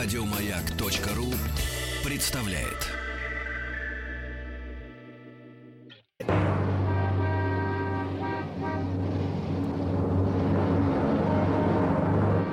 [0.00, 1.26] Радиомаяк.ру
[2.04, 2.86] представляет.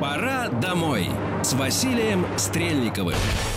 [0.01, 1.07] Пора домой
[1.43, 3.13] с Василием Стрельниковым.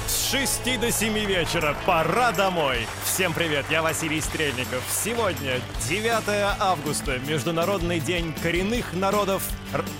[0.06, 1.74] С 6 до 7 вечера.
[1.86, 2.86] Пора домой.
[3.04, 4.84] Всем привет, я Василий Стрельников.
[4.90, 9.48] Сегодня 9 августа, Международный день коренных народов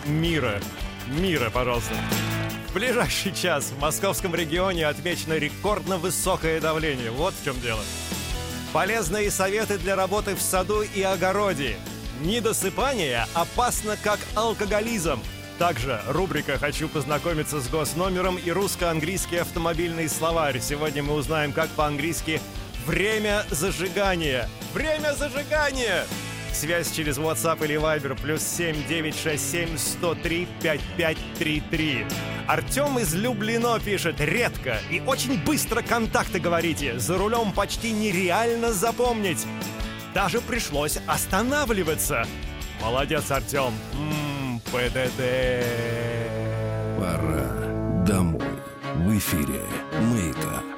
[0.04, 0.60] мира.
[1.06, 1.48] Мира.
[1.48, 1.94] Пожалуйста.
[2.68, 7.10] В ближайший час в московском регионе отмечено рекордно высокое давление.
[7.10, 7.80] Вот в чем дело.
[8.74, 11.78] Полезные советы для работы в саду и огороде.
[12.20, 15.18] Недосыпание опасно как алкоголизм.
[15.58, 20.60] Также рубрика «Хочу познакомиться с госномером» и русско-английский автомобильный словарь.
[20.60, 22.40] Сегодня мы узнаем, как по-английски
[22.86, 24.48] «Время зажигания».
[24.74, 26.04] Время зажигания!
[26.52, 28.20] Связь через WhatsApp или Viber.
[28.20, 32.06] Плюс 7 967 103 5533.
[32.46, 34.20] Артем из Люблино пишет.
[34.20, 36.98] Редко и очень быстро контакты говорите.
[36.98, 39.46] За рулем почти нереально запомнить.
[40.14, 42.26] Даже пришлось останавливаться.
[42.80, 43.72] Молодец, Артем.
[43.94, 45.22] Ммм, ПДД.
[46.98, 48.42] Пора домой.
[48.94, 49.60] В эфире
[50.00, 50.77] «Мейкап».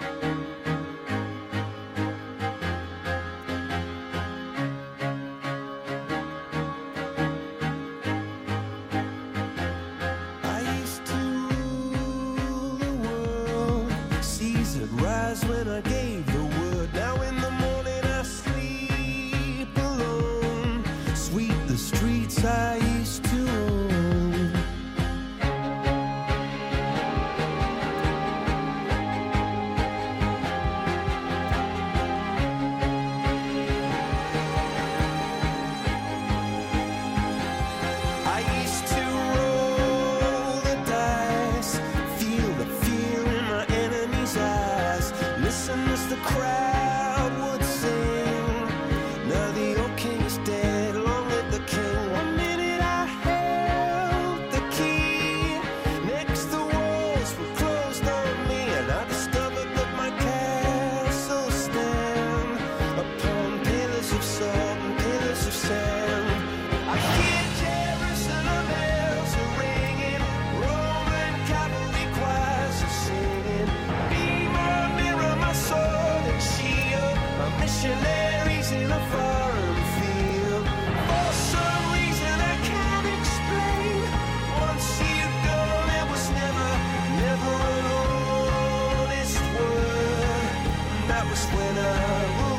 [91.40, 92.49] next winter.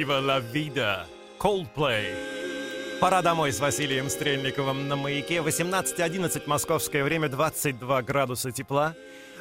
[0.00, 1.06] Viva la vida!
[1.38, 2.14] Coldplay.
[3.02, 5.42] Пора домой с Василием Стрельниковым на маяке.
[5.42, 8.94] 18.11 московское время, 22 градуса тепла.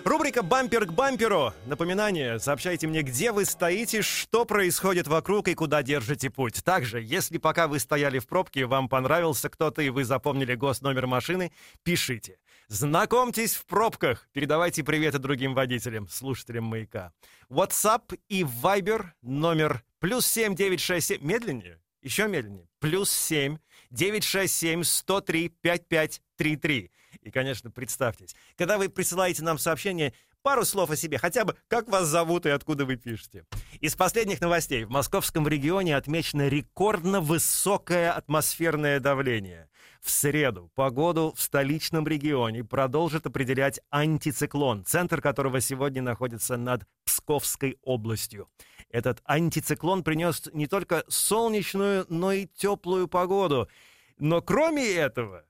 [0.03, 1.53] Рубрика «Бампер к бамперу».
[1.65, 6.61] Напоминание, сообщайте мне, где вы стоите, что происходит вокруг и куда держите путь.
[6.61, 11.53] Также, если пока вы стояли в пробке, вам понравился кто-то и вы запомнили госномер машины,
[11.83, 12.37] пишите.
[12.67, 14.27] Знакомьтесь в пробках.
[14.33, 17.13] Передавайте приветы другим водителям, слушателям «Маяка».
[17.49, 21.21] WhatsApp и Viber номер плюс 7967...
[21.21, 21.79] Медленнее?
[22.01, 22.67] Еще медленнее.
[22.79, 23.57] Плюс 7
[23.91, 26.91] 967 103 5533.
[27.21, 31.89] И, конечно, представьтесь, когда вы присылаете нам сообщение, пару слов о себе, хотя бы как
[31.89, 33.45] вас зовут и откуда вы пишете.
[33.81, 34.85] Из последних новостей.
[34.85, 39.69] В московском регионе отмечено рекордно высокое атмосферное давление.
[40.01, 47.77] В среду погоду в столичном регионе продолжит определять антициклон, центр которого сегодня находится над Псковской
[47.83, 48.47] областью.
[48.89, 53.69] Этот антициклон принес не только солнечную, но и теплую погоду.
[54.17, 55.45] Но кроме этого,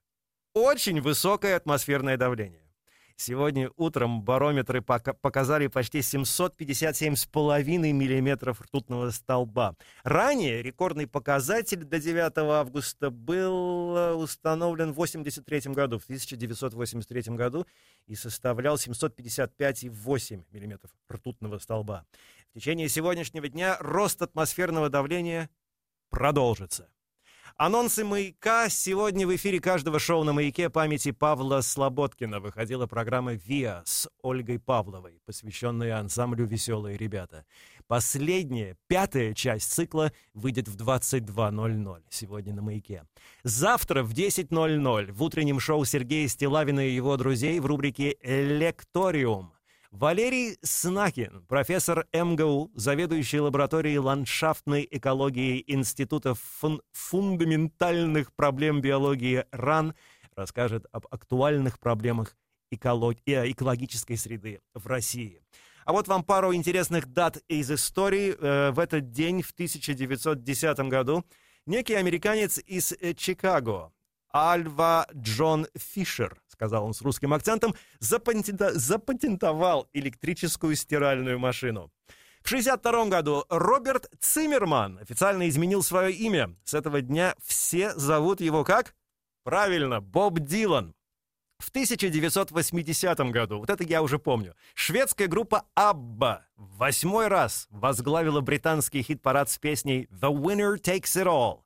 [0.53, 2.68] очень высокое атмосферное давление.
[3.21, 9.75] Сегодня утром барометры пока показали почти 757,5 миллиметров ртутного столба.
[10.03, 17.67] Ранее рекордный показатель до 9 августа был э, установлен в 1983 году, в 1983 году,
[18.07, 22.05] и составлял 755,8 миллиметров ртутного столба.
[22.51, 25.49] В течение сегодняшнего дня рост атмосферного давления
[26.09, 26.87] продолжится.
[27.61, 28.69] Анонсы «Маяка».
[28.69, 34.59] Сегодня в эфире каждого шоу на «Маяке» памяти Павла Слободкина выходила программа «ВИА» с Ольгой
[34.59, 37.43] Павловой, посвященная ансамблю «Веселые ребята».
[37.85, 43.03] Последняя, пятая часть цикла выйдет в 22.00 сегодня на «Маяке».
[43.43, 49.51] Завтра в 10.00 в утреннем шоу Сергея Стилавина и его друзей в рубрике «Электориум»
[49.91, 59.95] Валерий Снакин, профессор МГУ, заведующий лабораторией ландшафтной экологии Института фун фундаментальных проблем биологии РАН,
[60.35, 62.37] расскажет об актуальных проблемах
[62.69, 63.17] эколог...
[63.25, 65.41] Э, экологической среды в России.
[65.85, 68.35] А вот вам пару интересных дат из истории.
[68.39, 71.25] Э, в этот день, в 1910 году,
[71.65, 73.91] некий американец из э, Чикаго,
[74.33, 81.91] Альва Джон Фишер, сказал он с русским акцентом, запатентовал электрическую стиральную машину.
[82.41, 86.55] В 1962 году Роберт Циммерман официально изменил свое имя.
[86.63, 88.95] С этого дня все зовут его как?
[89.43, 90.95] Правильно, Боб Дилан.
[91.59, 98.39] В 1980 году, вот это я уже помню, шведская группа ABBA в восьмой раз возглавила
[98.39, 101.63] британский хит-парад с песней «The Winner Takes It All».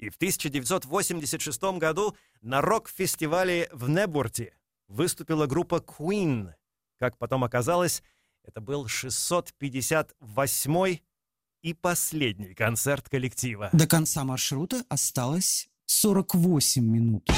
[0.00, 4.54] И в 1986 году на рок-фестивале в Небурте
[4.88, 6.54] выступила группа Queen.
[6.98, 8.02] Как потом оказалось,
[8.42, 10.98] это был 658
[11.62, 13.68] и последний концерт коллектива.
[13.74, 17.28] До конца маршрута осталось 48 минут.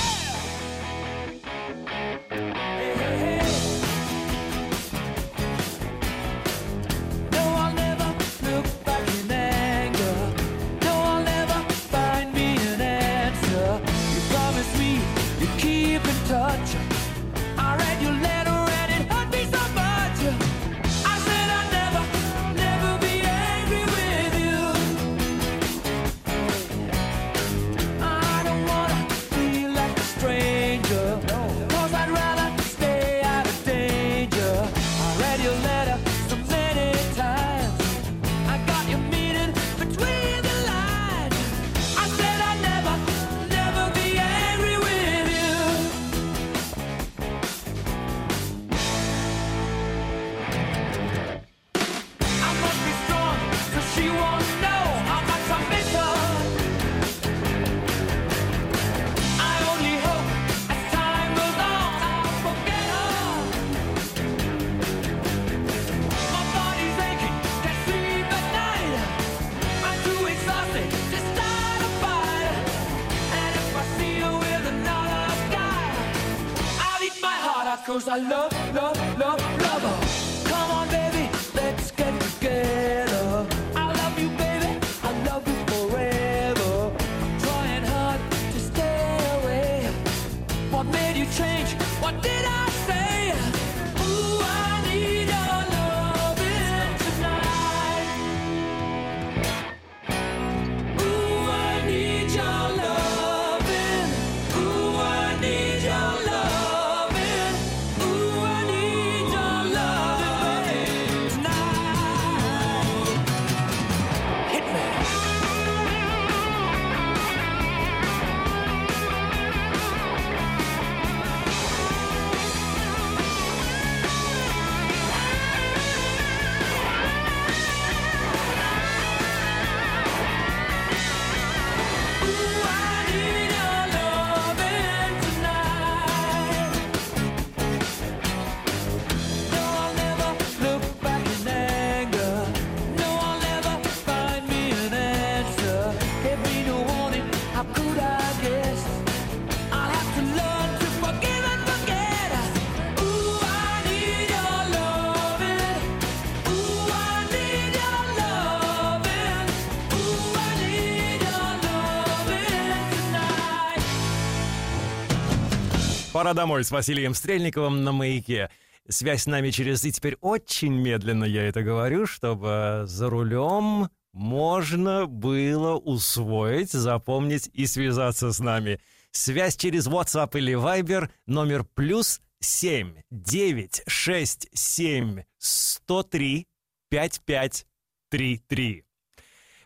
[166.34, 168.50] Домой с Василием Стрельниковым на маяке.
[168.88, 169.84] Связь с нами через...
[169.84, 177.66] И теперь очень медленно я это говорю, чтобы за рулем можно было усвоить, запомнить и
[177.66, 178.80] связаться с нами.
[179.10, 186.46] Связь через WhatsApp или Viber номер плюс 7 9 6 7 103
[186.90, 187.66] 55
[188.10, 188.84] 33.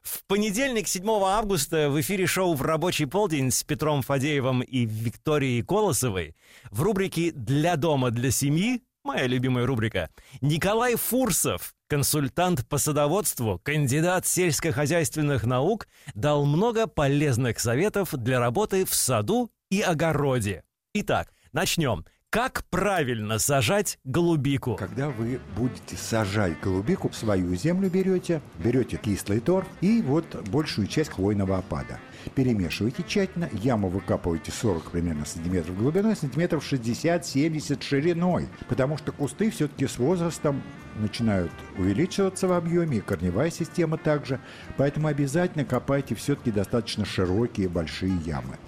[0.07, 5.65] В понедельник, 7 августа, в эфире шоу «В рабочий полдень» с Петром Фадеевым и Викторией
[5.65, 6.37] Колосовой
[6.71, 10.11] в рубрике «Для дома, для семьи» моя любимая рубрика,
[10.41, 18.95] Николай Фурсов, консультант по садоводству, кандидат сельскохозяйственных наук, дал много полезных советов для работы в
[18.95, 20.63] саду и огороде.
[20.95, 22.05] Итак, начнем.
[22.37, 24.77] Как правильно сажать голубику?
[24.77, 31.13] Когда вы будете сажать голубику, свою землю берете, берете кислый торф и вот большую часть
[31.13, 31.99] хвойного опада.
[32.35, 39.87] Перемешиваете тщательно, яму выкапываете 40 примерно сантиметров глубиной, сантиметров 60-70 шириной, потому что кусты все-таки
[39.87, 40.63] с возрастом
[40.97, 44.41] начинают увеличиваться в объеме, и корневая система также,
[44.77, 48.59] поэтому обязательно копайте все-таки достаточно широкие большие ямы.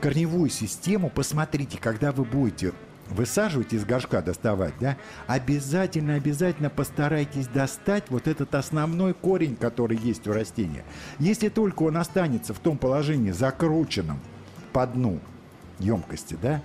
[0.00, 2.72] Корневую систему посмотрите, когда вы будете
[3.10, 10.26] высаживать из горшка доставать, да, обязательно, обязательно постарайтесь достать вот этот основной корень, который есть
[10.26, 10.84] у растения.
[11.18, 14.20] Если только он останется в том положении закрученном
[14.72, 15.20] по дну
[15.78, 16.62] емкости, да,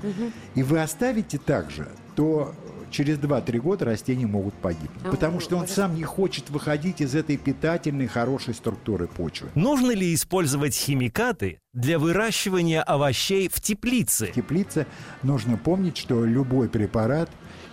[0.53, 2.53] и вы оставите так же, то
[2.95, 4.89] через 2-3 года растения могут погибнуть.
[5.11, 9.49] потому что он сам не хочет выходить из этой питательной, хорошей структуры почвы.
[9.53, 14.27] Нужно ли использовать химикаты для выращивания овощей в теплице?
[14.27, 14.87] В теплице
[15.23, 17.29] нужно помнить, что любой препарат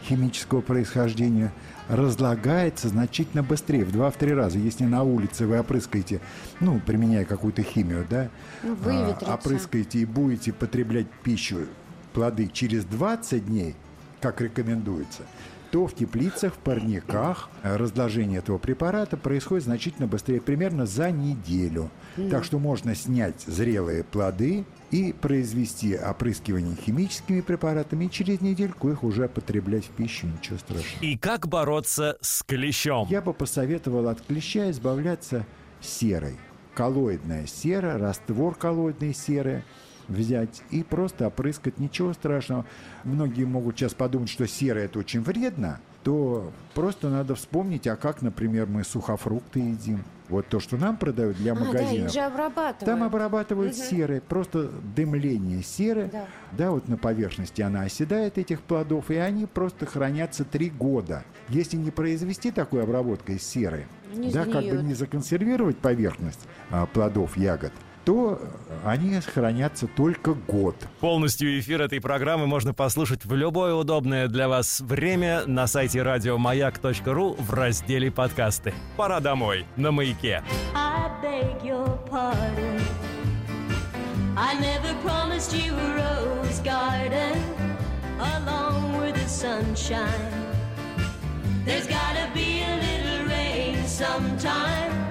[0.08, 1.52] химического происхождения
[1.88, 4.58] разлагается значительно быстрее, в 2-3 раза.
[4.58, 6.20] Если на улице вы опрыскаете,
[6.58, 8.28] ну, применяя какую-то химию, да,
[8.64, 9.34] Ну, а, выветрится.
[9.34, 11.66] опрыскаете и будете потреблять пищу,
[12.12, 13.76] плоды через 20 дней,
[14.22, 15.24] как рекомендуется,
[15.72, 21.90] то в теплицах, в парниках э, разложение этого препарата происходит значительно быстрее, примерно за неделю.
[22.30, 29.02] Так что можно снять зрелые плоды и произвести опрыскивание химическими препаратами, и через недельку их
[29.02, 31.02] уже потреблять в пищу, ничего страшного.
[31.02, 33.08] И как бороться с клещом?
[33.08, 35.46] Я бы посоветовал от клеща избавляться
[35.80, 36.36] серой.
[36.74, 39.64] Коллоидная сера, раствор коллоидной серы
[40.12, 41.78] взять и просто опрыскать.
[41.78, 42.64] Ничего страшного.
[43.04, 48.22] Многие могут сейчас подумать, что сера это очень вредно, то просто надо вспомнить, а как,
[48.22, 50.02] например, мы сухофрукты едим.
[50.28, 52.06] Вот то, что нам продают для А, да, магазинов.
[52.08, 52.78] их же обрабатывают.
[52.86, 53.84] Там обрабатывают Мгм.
[53.84, 56.24] серой, просто дымление серы, Да.
[56.52, 56.70] да.
[56.70, 61.22] вот на поверхности она оседает этих плодов, и они просто хранятся три года.
[61.50, 64.82] Если не произвести такую обработкой серы, Не да, как бы сгниют.
[64.84, 66.40] не законсервировать поверхность
[66.70, 67.72] а, плодов, ягод,
[68.04, 68.40] то
[68.84, 70.76] они хранятся только год.
[71.00, 77.36] Полностью эфир этой программы можно послушать в любое удобное для вас время на сайте радиомаяк.ру
[77.38, 78.74] в разделе подкасты.
[78.96, 80.42] Пора домой на маяке.
[80.74, 82.80] I beg your pardon.
[84.36, 87.38] I never promised you a rose garden
[88.18, 90.32] along with the sunshine.
[91.64, 95.01] There's gotta be a little rain sometime.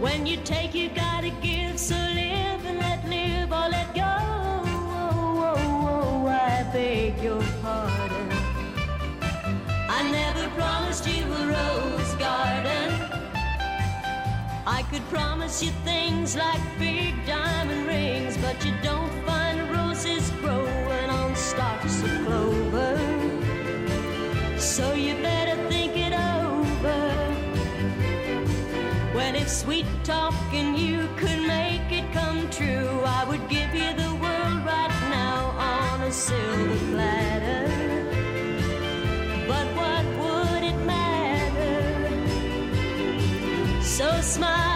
[0.00, 1.76] When you take, you gotta give.
[1.76, 4.02] So live and let live or let go.
[4.04, 8.30] Oh, oh, oh, I beg your pardon.
[9.90, 12.90] I never promised you a rose garden.
[14.66, 18.97] I could promise you things like big diamond rings, but you don't
[29.68, 34.96] sweet talking you could make it come true, I would give you the world right
[35.10, 37.66] now on a silver platter.
[39.46, 42.16] But what would it matter?
[43.82, 44.67] So smile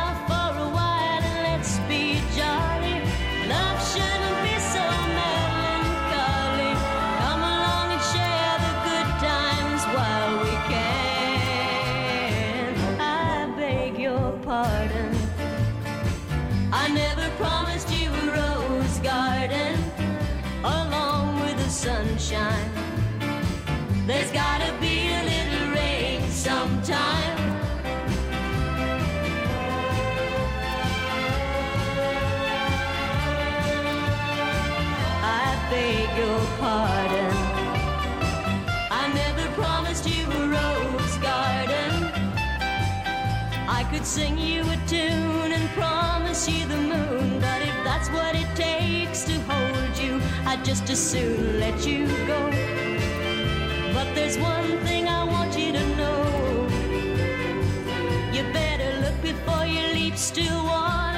[26.43, 27.39] sometime.
[35.23, 37.37] I beg your pardon.
[38.91, 41.93] I never promised you a rose garden.
[43.69, 48.35] I could sing you a tune and promise you the moon, but if that's what
[48.35, 52.41] it takes to hold you, I'd just as soon let you go.
[53.95, 56.22] But there's one thing I want you to know.
[60.13, 61.12] keep still water.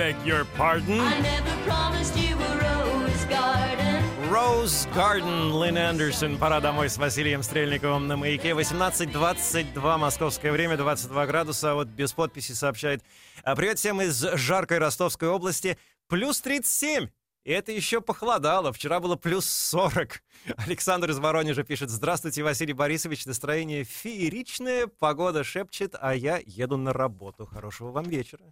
[0.00, 0.98] Beg your pardon.
[0.98, 4.02] I never promised you a rose garden.
[4.30, 6.38] Rose Garden, Лин Андерсон.
[6.38, 8.52] Пора домой с Василием Стрельниковым на маяке.
[8.52, 11.74] 18.22 московское время, 22 градуса.
[11.74, 13.02] Вот без подписи сообщает.
[13.44, 15.76] А Привет всем из жаркой Ростовской области.
[16.08, 17.08] Плюс 37.
[17.44, 18.72] И это еще похолодало.
[18.72, 20.22] Вчера было плюс 40.
[20.56, 21.90] Александр из Воронежа пишет.
[21.90, 23.26] Здравствуйте, Василий Борисович.
[23.26, 24.86] Настроение фееричное.
[24.86, 27.44] Погода шепчет, а я еду на работу.
[27.44, 28.44] Хорошего вам вечера.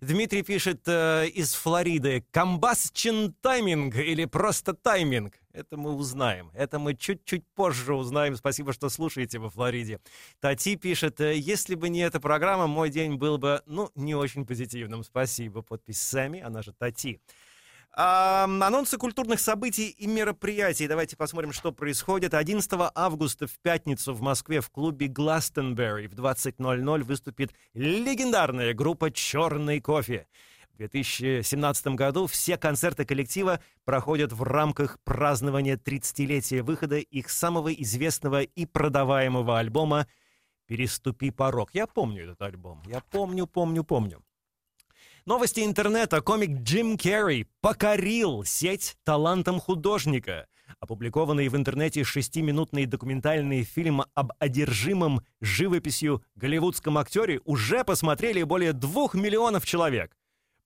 [0.00, 2.24] Дмитрий пишет э, из Флориды.
[2.30, 5.34] Комбасчен тайминг или просто тайминг?
[5.52, 6.50] Это мы узнаем.
[6.54, 8.34] Это мы чуть-чуть позже узнаем.
[8.36, 10.00] Спасибо, что слушаете во Флориде.
[10.40, 11.20] Тати пишет.
[11.20, 15.04] э, Если бы не эта программа, мой день был бы, ну, не очень позитивным.
[15.04, 15.62] Спасибо.
[15.62, 17.20] Подпись Сами, она же Тати.
[17.96, 20.88] А, анонсы культурных событий и мероприятий.
[20.88, 22.34] Давайте посмотрим, что происходит.
[22.34, 29.80] 11 августа в пятницу в Москве в клубе Гластенберри в 20.00 выступит легендарная группа «Черный
[29.80, 30.26] кофе».
[30.72, 38.42] В 2017 году все концерты коллектива проходят в рамках празднования 30-летия выхода их самого известного
[38.42, 40.08] и продаваемого альбома
[40.66, 41.70] «Переступи порог».
[41.74, 42.82] Я помню этот альбом.
[42.86, 44.24] Я помню, помню, помню.
[45.26, 46.20] Новости интернета.
[46.20, 50.46] Комик Джим Керри покорил сеть талантом художника.
[50.80, 59.14] Опубликованный в интернете шестиминутный документальный фильм об одержимом живописью голливудском актере уже посмотрели более двух
[59.14, 60.14] миллионов человек.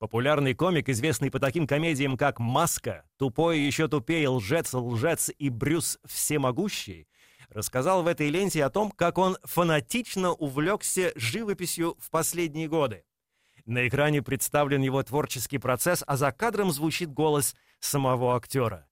[0.01, 6.01] Популярный комик, известный по таким комедиям, как «Маска», «Тупой еще тупее», «Лжец», «Лжец» и «Брюс
[6.05, 7.07] Всемогущий»,
[7.49, 13.05] рассказал в этой ленте о том, как он фанатично увлекся живописью в последние годы.
[13.69, 18.89] На экране представлен его творческий процесс, а за кадром звучит голос самого актера.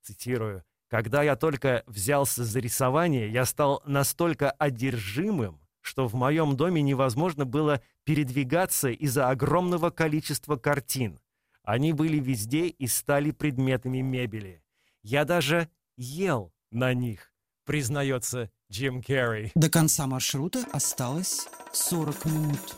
[0.00, 0.64] Цитирую.
[0.88, 7.44] «Когда я только взялся за рисование, я стал настолько одержимым, что в моем доме невозможно
[7.44, 11.20] было передвигаться из-за огромного количества картин.
[11.62, 14.62] Они были везде и стали предметами мебели.
[15.02, 17.30] Я даже ел на них»,
[17.66, 19.52] признается Джим Керри.
[19.54, 22.74] До конца маршрута осталось 40 минут.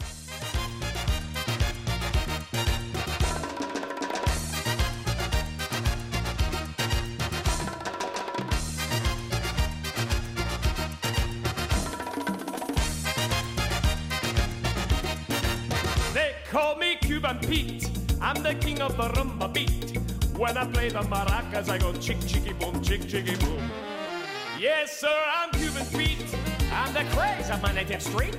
[18.46, 19.98] The king of the rumba beat.
[20.38, 23.70] When I play the maracas, I go chick chicky boom, chick chicky boom.
[24.60, 26.24] Yes, sir, I'm Cuban Pete.
[26.72, 28.36] I'm the craze of my native street.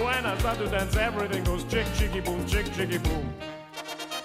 [0.00, 3.34] When I start to dance, everything goes chick chicky boom, chick chicky boom.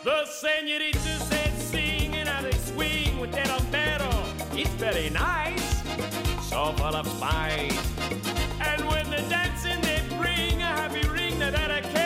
[0.05, 4.13] The senoritas said sing and how they swing with their umbero.
[4.53, 5.83] It's very nice,
[6.49, 7.77] so full of spice.
[8.61, 12.04] And when the dancing they bring a happy ring that a kettle,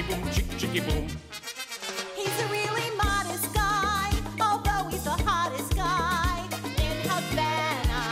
[0.00, 1.06] chicky boom, chick chicky boom.
[2.16, 4.10] He's a really modest guy,
[4.40, 6.46] although he's the hottest guy
[6.78, 8.02] in Havana,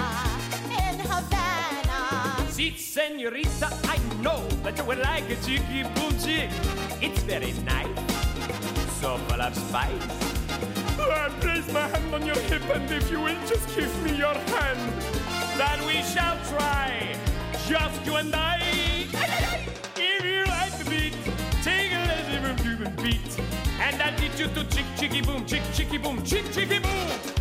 [0.71, 2.51] in Havana.
[2.51, 6.51] See, senorita, I know that you would like a chicky boom chick.
[7.01, 7.89] It's very nice,
[9.01, 9.91] so full of spice.
[11.01, 14.35] I place my hand on your hip, and if you will just give me your
[14.35, 14.93] hand,
[15.57, 17.17] then we shall try,
[17.67, 19.78] just you and I.
[23.13, 23.45] from
[23.81, 27.38] and I'll teach you to chick chicky boom, chick chicky boom, chick chicky boom.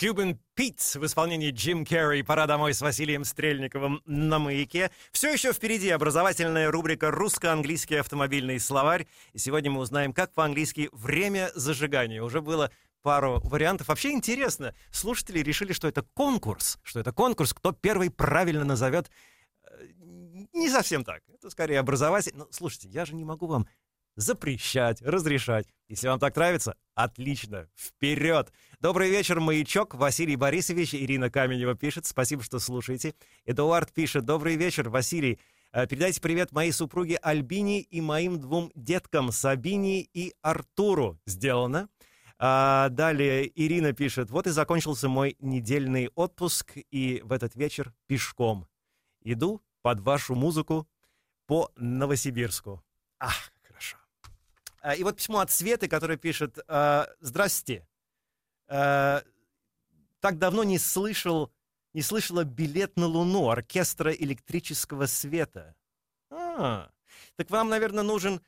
[0.00, 4.92] Cuban Pete в исполнении Джим Керри «Пора домой» с Василием Стрельниковым на маяке.
[5.10, 9.08] Все еще впереди образовательная рубрика «Русско-английский автомобильный словарь».
[9.32, 12.22] И сегодня мы узнаем, как по-английски «время зажигания».
[12.22, 12.70] Уже было
[13.02, 13.88] пару вариантов.
[13.88, 19.10] Вообще интересно, слушатели решили, что это конкурс, что это конкурс, кто первый правильно назовет.
[19.64, 19.84] Э,
[20.52, 21.22] Не совсем так.
[21.28, 22.32] Это скорее образователь.
[22.36, 23.66] Но слушайте, я же не могу вам
[24.18, 25.66] запрещать, разрешать.
[25.88, 28.52] Если вам так нравится, отлично, вперед!
[28.80, 29.94] Добрый вечер, маячок.
[29.94, 32.04] Василий Борисович, Ирина Каменева пишет.
[32.04, 33.14] Спасибо, что слушаете.
[33.46, 34.24] Эдуард пишет.
[34.24, 35.38] Добрый вечер, Василий.
[35.72, 41.20] Э, Передайте привет моей супруге Альбине и моим двум деткам Сабине и Артуру.
[41.24, 41.88] Сделано.
[42.40, 44.30] А, далее Ирина пишет.
[44.30, 48.66] Вот и закончился мой недельный отпуск, и в этот вечер пешком.
[49.22, 50.88] Иду под вашу музыку
[51.46, 52.82] по Новосибирску.
[53.20, 53.52] Ах,
[54.94, 57.86] И вот письмо от Светы, которая пишет а, «Здрасте.
[58.68, 59.22] А,
[60.20, 61.52] Так давно не слышал,
[61.94, 65.74] не слышала «Билет на Луну» оркестра электрического света».
[66.30, 66.90] А,
[67.36, 68.40] так вам, наверное, нужен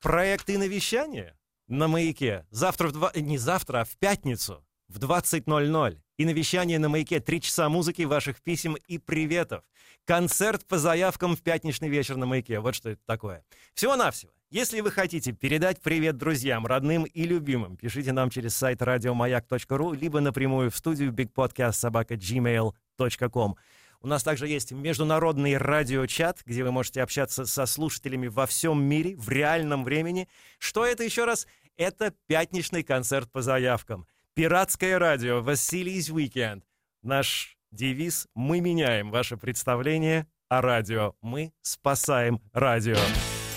[0.00, 2.46] проект и навещание на «Маяке».
[2.50, 3.12] Завтра в два...
[3.14, 6.00] Не завтра, а в пятницу в 20.00.
[6.16, 7.20] И навещание на «Маяке».
[7.20, 9.64] Три часа музыки, ваших писем и приветов.
[10.04, 12.60] Концерт по заявкам в пятничный вечер на «Маяке».
[12.60, 13.44] Вот что это такое.
[13.74, 14.32] Всего-навсего.
[14.50, 20.20] Если вы хотите передать привет друзьям, родным и любимым, пишите нам через сайт радиомаяк.ру, либо
[20.20, 23.56] напрямую в студию bigpodcast.gmail.com.
[24.00, 29.14] У нас также есть международный радиочат, где вы можете общаться со слушателями во всем мире
[29.16, 30.30] в реальном времени.
[30.58, 31.46] Что это еще раз?
[31.76, 34.06] Это пятничный концерт по заявкам.
[34.34, 36.62] Пиратское радио «Василий's Weekend».
[37.02, 41.16] Наш девиз «Мы меняем ваше представление о радио.
[41.20, 42.96] Мы спасаем радио».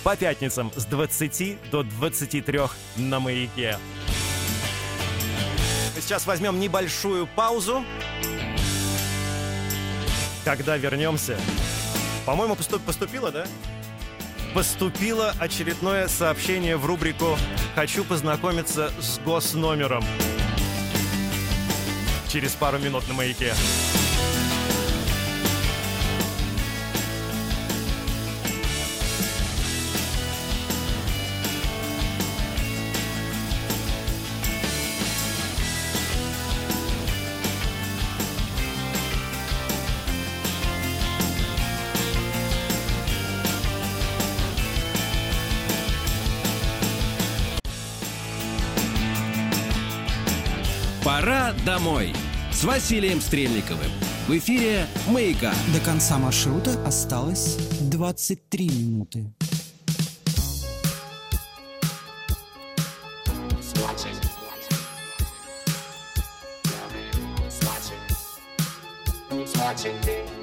[0.04, 2.60] По пятницам с 20 до 23
[2.98, 3.78] на «Маяке».
[6.00, 7.86] Сейчас возьмем небольшую паузу.
[10.44, 11.38] Когда вернемся...
[12.26, 13.46] По-моему, поступ- поступило, да?
[14.56, 17.38] Поступило очередное сообщение в рубрику
[17.76, 20.04] «Хочу познакомиться с госномером».
[22.28, 23.54] Через пару минут на «Маяке».
[51.82, 52.14] Домой
[52.52, 53.90] с Василием Стрельниковым.
[54.28, 55.52] В эфире «Маяка».
[55.74, 59.26] До конца маршрута осталось 23 минуты.
[69.84, 70.41] I'm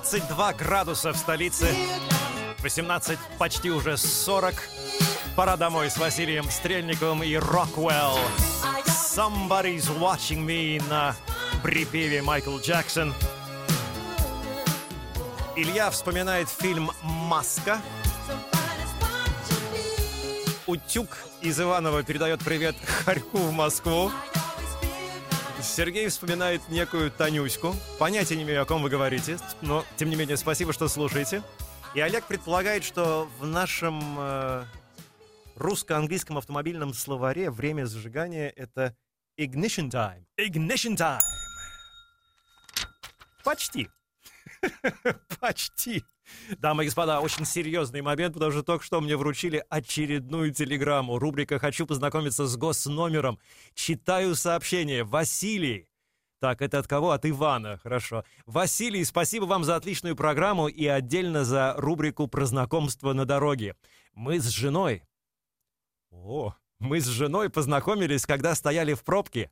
[0.00, 1.76] 22 градуса в столице.
[2.62, 4.54] 18, почти уже 40.
[5.36, 8.18] Пора домой с Василием Стрельниковым и Роквелл.
[8.86, 11.14] Somebody's watching me на
[11.62, 13.12] припеве Майкл Джексон.
[15.54, 17.78] Илья вспоминает фильм «Маска».
[20.66, 21.08] Утюг
[21.42, 24.10] из Иванова передает привет Харьку в Москву.
[25.62, 27.74] Сергей вспоминает некую Танюську.
[27.98, 31.42] Понятия не имею, о ком вы говорите, но, тем не менее, спасибо, что слушаете.
[31.94, 34.64] И Олег предполагает, что в нашем э,
[35.56, 38.96] русско-английском автомобильном словаре время зажигания— это
[39.38, 40.24] ignition time.
[40.38, 41.20] Ignition time.
[43.42, 43.88] Почти.
[45.40, 46.04] Почти.
[46.58, 51.18] Дамы и господа, очень серьезный момент, потому что только что мне вручили очередную телеграмму.
[51.18, 53.38] Рубрика «Хочу познакомиться с госномером».
[53.74, 55.04] Читаю сообщение.
[55.04, 55.90] Василий.
[56.40, 57.10] Так, это от кого?
[57.10, 57.78] От Ивана.
[57.82, 58.24] Хорошо.
[58.46, 63.76] Василий, спасибо вам за отличную программу и отдельно за рубрику про знакомство на дороге.
[64.14, 65.02] Мы с женой...
[66.10, 69.50] О, мы с женой познакомились, когда стояли в пробке.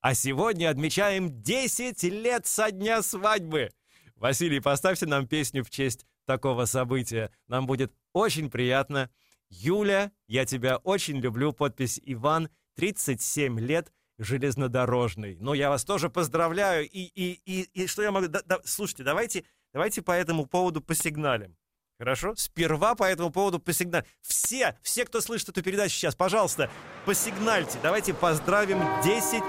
[0.00, 3.68] А сегодня отмечаем 10 лет со дня свадьбы.
[4.16, 7.30] Василий, поставьте нам песню в честь такого события.
[7.48, 9.10] Нам будет очень приятно.
[9.48, 11.52] Юля, я тебя очень люблю.
[11.52, 15.36] Подпись Иван, 37 лет, железнодорожный.
[15.40, 16.88] Ну, я вас тоже поздравляю.
[16.88, 18.28] И, и, и, и что я могу...
[18.28, 21.56] да- да- слушайте, давайте, давайте по этому поводу посигналим.
[21.98, 22.34] Хорошо?
[22.34, 24.06] Сперва по этому поводу посигналим.
[24.22, 26.70] Все, все, кто слышит эту передачу сейчас, пожалуйста,
[27.04, 27.78] посигнальте.
[27.82, 29.42] Давайте поздравим 10,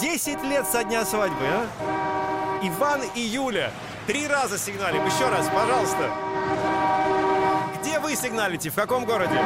[0.00, 2.60] 10 лет со дня свадьбы, а?
[2.62, 3.72] Иван и Юля.
[4.10, 5.06] Три раза сигналим.
[5.06, 6.10] Еще раз, пожалуйста.
[7.80, 8.70] Где вы сигналите?
[8.70, 9.40] В каком городе?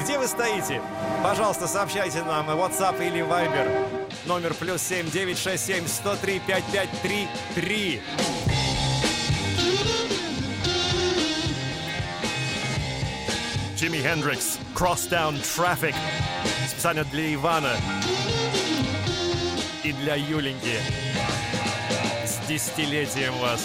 [0.00, 0.80] Где вы стоите?
[1.22, 4.08] Пожалуйста, сообщайте нам на WhatsApp или Viber.
[4.24, 8.02] Номер плюс 7 967 103 5533.
[13.76, 15.94] Джимми Хендрикс, Crosstown Traffic.
[16.70, 17.76] Специально для Ивана
[19.84, 20.78] и для Юленьки.
[22.50, 23.60] Десятилетием вас.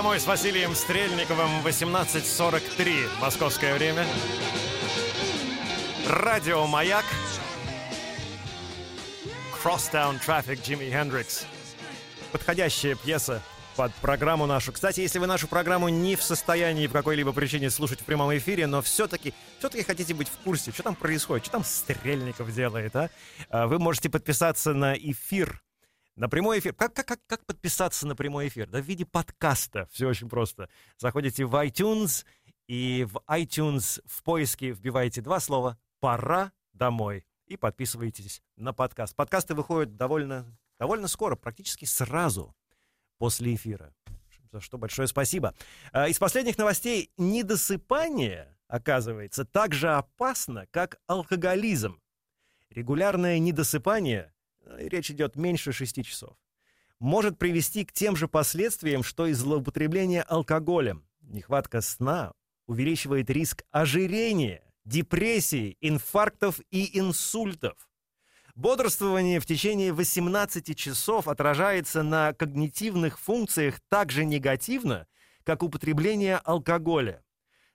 [0.00, 1.60] Домой с Василием Стрельниковым.
[1.62, 4.06] 18.43 московское время.
[6.08, 7.04] Радио «Маяк».
[9.62, 11.44] Crosstown Traffic Джимми Хендрикс.
[12.32, 13.42] Подходящая пьеса
[13.76, 14.72] под программу нашу.
[14.72, 18.66] Кстати, если вы нашу программу не в состоянии по какой-либо причине слушать в прямом эфире,
[18.66, 23.10] но все-таки все-таки хотите быть в курсе, что там происходит, что там Стрельников делает, а?
[23.50, 25.60] А, Вы можете подписаться на эфир
[26.16, 26.74] на прямой эфир.
[26.74, 28.68] Как, как, как, как подписаться на прямой эфир?
[28.68, 29.88] Да, в виде подкаста.
[29.90, 30.68] Все очень просто.
[30.98, 32.24] Заходите в iTunes
[32.66, 39.16] и в iTunes в поиске вбиваете два слова «Пора домой» и подписываетесь на подкаст.
[39.16, 42.54] Подкасты выходят довольно, довольно скоро, практически сразу
[43.18, 43.92] после эфира.
[44.52, 45.54] За что большое спасибо.
[45.92, 52.00] А, Из последних новостей недосыпание, оказывается, так же опасно, как алкоголизм.
[52.70, 54.32] Регулярное недосыпание,
[54.78, 56.36] речь идет меньше 6 часов,
[56.98, 61.06] может привести к тем же последствиям, что и злоупотребление алкоголем.
[61.22, 62.32] Нехватка сна
[62.66, 67.88] увеличивает риск ожирения, депрессий, инфарктов и инсультов.
[68.54, 75.06] Бодрствование в течение 18 часов отражается на когнитивных функциях так же негативно,
[75.44, 77.24] как употребление алкоголя.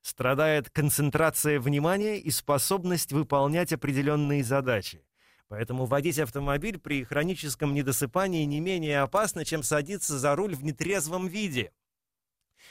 [0.01, 5.04] Страдает концентрация внимания и способность выполнять определенные задачи.
[5.47, 11.27] Поэтому водить автомобиль при хроническом недосыпании не менее опасно, чем садиться за руль в нетрезвом
[11.27, 11.71] виде.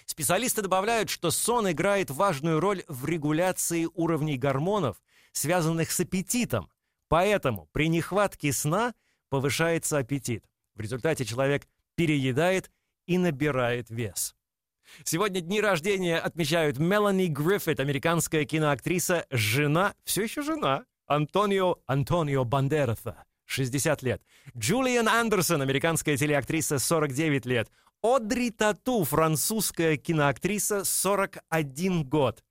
[0.06, 5.00] Специалисты добавляют, что сон играет важную роль в регуляции уровней гормонов,
[5.32, 6.70] связанных с аппетитом.
[7.08, 8.94] Поэтому при нехватке сна
[9.28, 10.44] повышается аппетит.
[10.74, 12.72] В результате человек переедает
[13.06, 14.34] и набирает вес.
[15.04, 23.24] Сегодня дни рождения отмечают Мелани Гриффит, американская киноактриса, жена, все еще жена, Антонио Антонио Бандераса,
[23.46, 24.22] 60 лет.
[24.56, 27.70] Джулиан Андерсон, американская телеактриса, 49 лет.
[28.02, 32.44] Одри Тату, французская киноактриса, 41 год.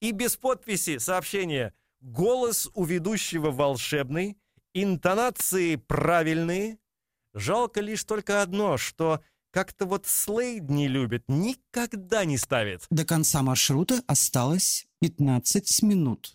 [0.00, 4.38] И без подписи сообщение «Голос у ведущего волшебный,
[4.72, 6.78] интонации правильные».
[7.34, 9.20] Жалко лишь только одно, что
[9.50, 12.86] как-то вот Слейд не любит, никогда не ставит.
[12.90, 16.34] До конца маршрута осталось 15 минут.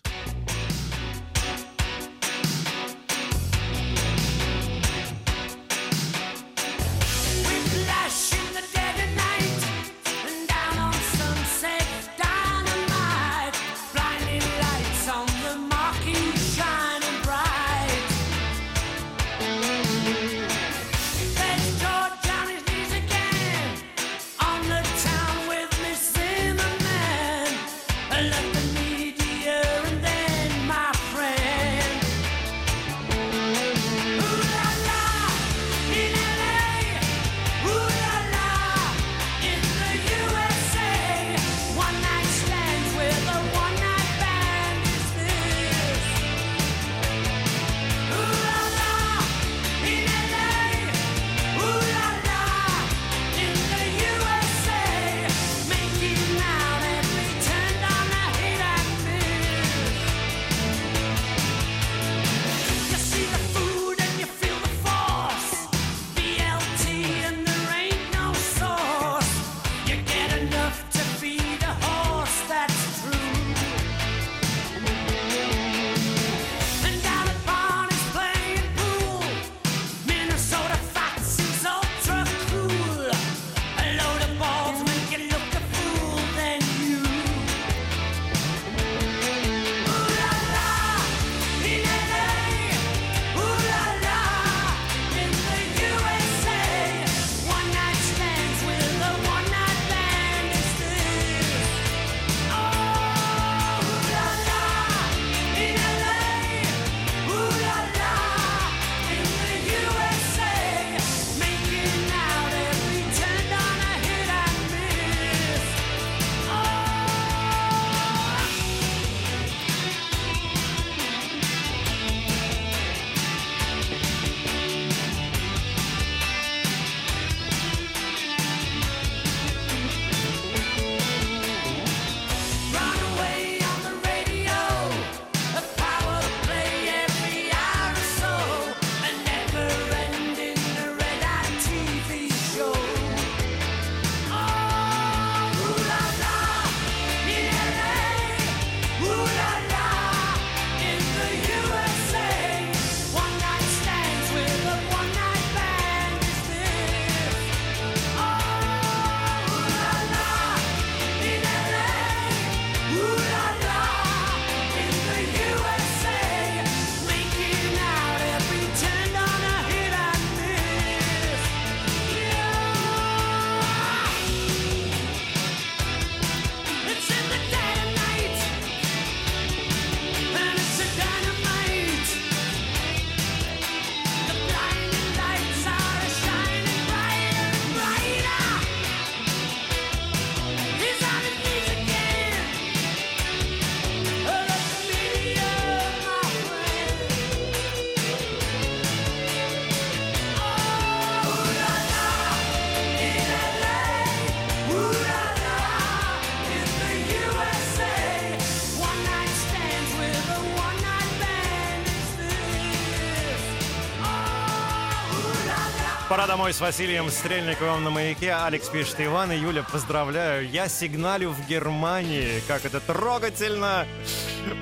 [216.08, 218.34] Пора домой с Василием Стрельниковым на маяке.
[218.34, 220.46] Алекс пишет, Иван и Юля, поздравляю.
[220.46, 222.42] Я сигналю в Германии.
[222.46, 223.86] Как это трогательно.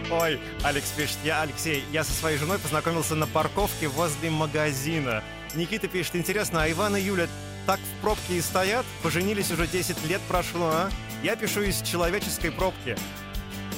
[0.08, 5.24] Ой, Алекс пишет, я, Алексей, я со своей женой познакомился на парковке возле магазина.
[5.56, 7.26] Никита пишет, интересно, а Иван и Юля
[7.66, 8.86] так в пробке и стоят?
[9.02, 10.90] Поженились уже 10 лет прошло, а?
[11.24, 12.96] Я пишу из человеческой пробки.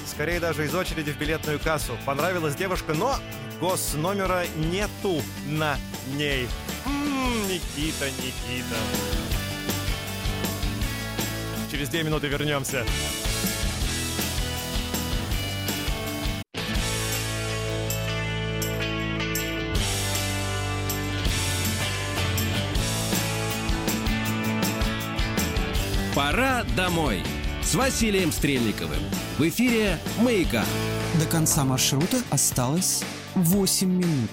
[0.06, 1.96] Скорее даже из очереди в билетную кассу.
[2.04, 3.16] Понравилась девушка, но
[3.58, 5.78] госномера нету на
[6.14, 6.46] ней.
[7.34, 8.76] Никита, Никита.
[11.70, 12.84] Через две минуты вернемся.
[26.14, 27.24] Пора домой
[27.60, 29.00] с Василием Стрельниковым.
[29.38, 30.64] В эфире «Маяка».
[31.20, 33.02] До конца маршрута осталось
[33.34, 34.30] 8 минут.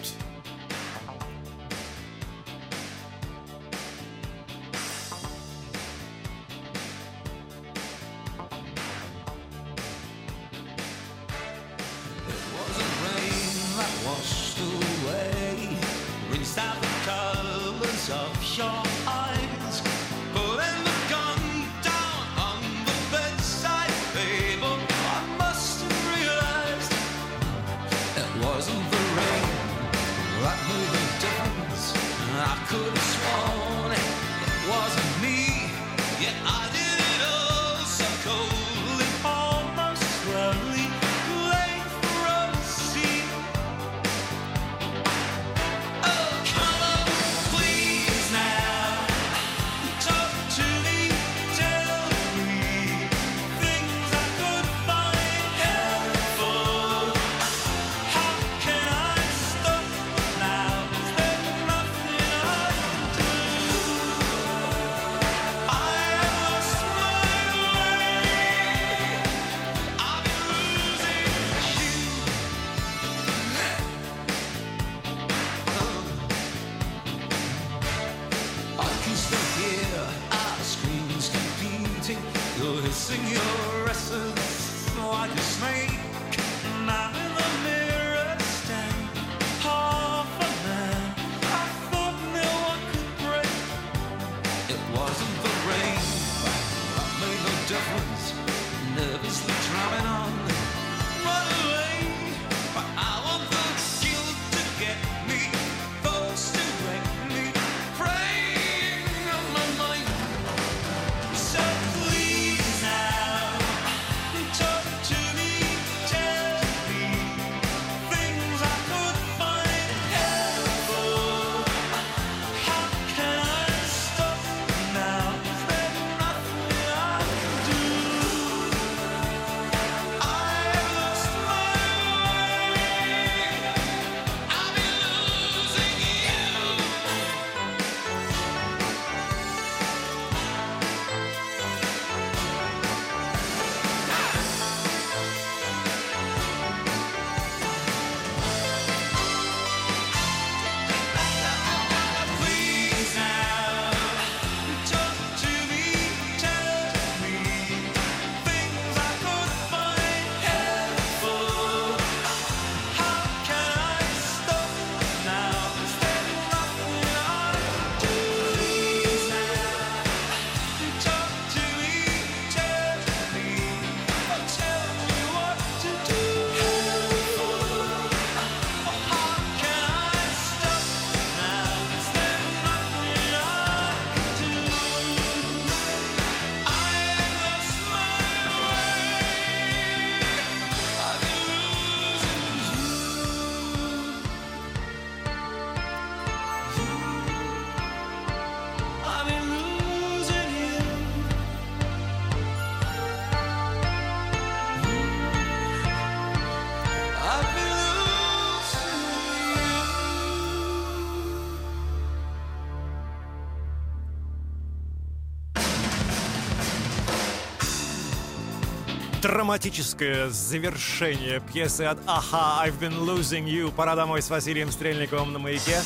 [219.31, 223.71] Драматическое завершение пьесы от Аха «I've been losing you».
[223.71, 225.77] Пора домой с Василием Стрельниковым на маяке.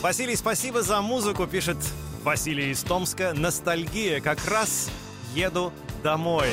[0.00, 1.76] Василий, спасибо за музыку, пишет
[2.24, 3.34] Василий из Томска.
[3.34, 4.90] Ностальгия, как раз
[5.34, 6.48] еду домой.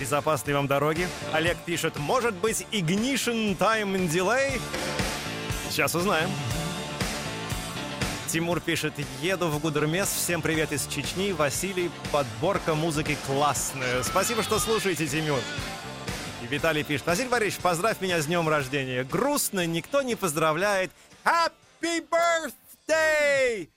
[0.00, 1.06] Безопасной вам дороги.
[1.34, 4.58] Олег пишет, может быть, ignition time delay?
[5.68, 6.30] Сейчас узнаем.
[8.30, 14.04] Тимур пишет, еду в Гудермес, всем привет из Чечни, Василий, подборка музыки классная.
[14.04, 15.40] Спасибо, что слушаете, Тимур.
[16.40, 19.02] И Виталий пишет, Василий Борисович, поздравь меня с днем рождения.
[19.02, 20.92] Грустно, никто не поздравляет.
[21.24, 23.68] Happy birthday!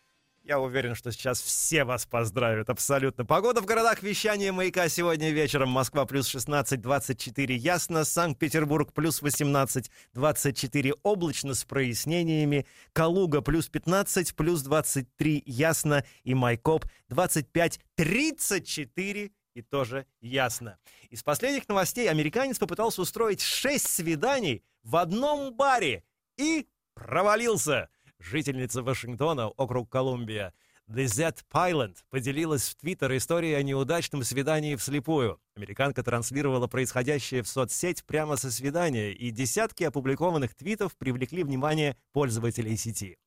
[0.43, 3.23] Я уверен, что сейчас все вас поздравят, абсолютно.
[3.23, 5.69] Погода в городах вещания маяка сегодня вечером.
[5.69, 8.03] Москва плюс 16, 24 ясно.
[8.03, 12.65] Санкт-Петербург плюс 18, 24 облачно с прояснениями.
[12.91, 16.03] Калуга плюс 15, плюс 23 ясно.
[16.25, 20.77] И Майкоп 25, 34 и тоже ясно.
[21.09, 26.03] Из последних новостей американец попытался устроить 6 свиданий в одном баре
[26.37, 27.87] и провалился.
[28.23, 30.53] Жительница Вашингтона, округ Колумбия,
[30.87, 35.41] Lizette Pyland поделилась в Твиттер историей о неудачном свидании вслепую.
[35.55, 42.77] Американка транслировала происходящее в соцсеть прямо со свидания, и десятки опубликованных твитов привлекли внимание пользователей
[42.77, 43.17] сети.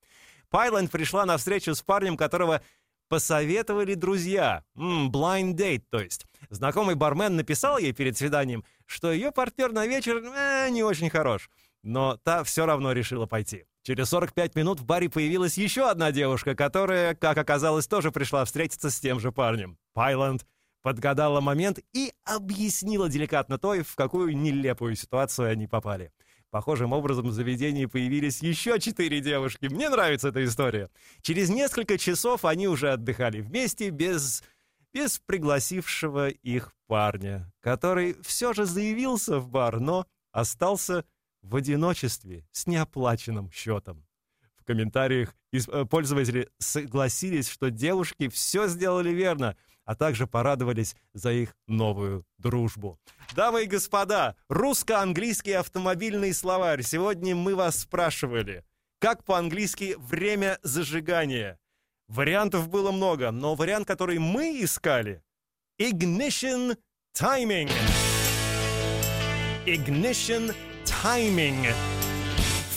[0.48, 2.62] Пайленд пришла на встречу с парнем, которого
[3.08, 4.64] посоветовали друзья.
[4.76, 6.24] М, blind date, то есть.
[6.48, 11.50] Знакомый бармен написал ей перед свиданием, что ее партнер на вечер э, не очень хорош.
[11.82, 13.66] Но та все равно решила пойти.
[13.86, 18.90] Через 45 минут в баре появилась еще одна девушка, которая, как оказалось, тоже пришла встретиться
[18.90, 19.78] с тем же парнем.
[19.92, 20.44] Пайленд
[20.82, 26.10] подгадала момент и объяснила деликатно то, в какую нелепую ситуацию они попали.
[26.50, 29.66] Похожим образом в заведении появились еще четыре девушки.
[29.66, 30.90] Мне нравится эта история.
[31.20, 34.42] Через несколько часов они уже отдыхали вместе без,
[34.92, 41.04] без пригласившего их парня, который все же заявился в бар, но остался
[41.48, 44.04] в одиночестве с неоплаченным счетом.
[44.56, 51.54] В комментариях э, пользователи согласились, что девушки все сделали верно, а также порадовались за их
[51.68, 52.98] новую дружбу.
[53.34, 56.82] Дамы и господа, русско-английский автомобильный словарь.
[56.82, 58.64] Сегодня мы вас спрашивали,
[58.98, 61.60] как по-английски время зажигания?
[62.08, 65.22] Вариантов было много, но вариант, который мы искали—
[65.80, 66.76] ignition
[67.14, 67.70] timing.
[69.66, 70.54] Ignition
[71.02, 71.66] timing.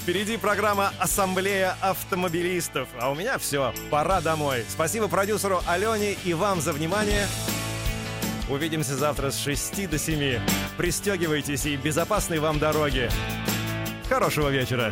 [0.01, 2.89] Впереди программа «Ассамблея автомобилистов».
[2.99, 4.65] А у меня все, пора домой.
[4.67, 7.28] Спасибо продюсеру Алене и вам за внимание.
[8.49, 10.39] Увидимся завтра с 6 до 7.
[10.78, 13.09] Пристегивайтесь и безопасной вам дороги.
[14.09, 14.91] Хорошего вечера.